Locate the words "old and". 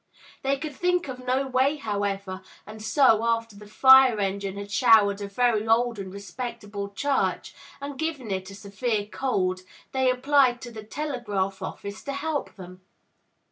5.67-6.11